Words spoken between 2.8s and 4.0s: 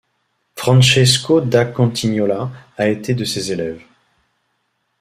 été de ses élèves.